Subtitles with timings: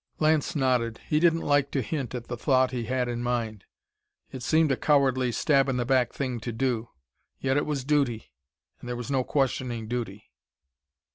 [0.19, 0.99] Lance nodded.
[1.07, 3.65] He didn't like to hint at the thought he had in mind.
[4.31, 6.89] It seemed a cowardly, stab in the back thing to do.
[7.39, 8.31] Yet it was duty,
[8.79, 10.31] and there was no questioning duty.